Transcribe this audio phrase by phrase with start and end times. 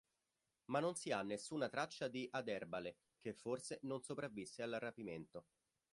[0.71, 5.45] Ma non si ha nessuna traccia di Aderbale, che forse non sopravvisse al rapimento.